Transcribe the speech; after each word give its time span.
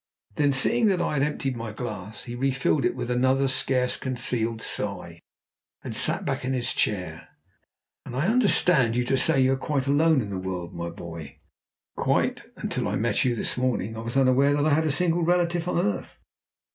Then 0.33 0.51
seeing 0.51 0.87
that 0.87 0.99
I 0.99 1.13
had 1.13 1.21
emptied 1.21 1.55
my 1.55 1.71
glass, 1.71 2.23
he 2.23 2.33
refilled 2.33 2.85
it 2.85 2.95
with 2.95 3.11
another 3.11 3.47
scarce 3.47 3.97
concealed 3.97 4.59
sigh, 4.59 5.19
and 5.83 5.95
sat 5.95 6.25
back 6.25 6.43
in 6.43 6.53
his 6.53 6.73
chair. 6.73 7.27
"And 8.03 8.15
I 8.15 8.25
understand 8.25 8.95
you 8.95 9.05
to 9.05 9.15
say 9.15 9.39
you 9.39 9.53
are 9.53 9.57
quite 9.57 9.85
alone 9.85 10.21
in 10.21 10.31
the 10.31 10.39
world, 10.39 10.73
my 10.73 10.89
boy?" 10.89 11.37
"Quite! 11.95 12.41
Until 12.57 12.87
I 12.87 12.95
met 12.95 13.23
you 13.23 13.35
this 13.35 13.57
morning 13.59 13.95
I 13.95 13.99
was 13.99 14.17
unaware 14.17 14.55
that 14.55 14.65
I 14.65 14.73
had 14.73 14.85
a 14.87 14.91
single 14.91 15.21
relative 15.21 15.67
on 15.67 15.77
earth. 15.77 16.17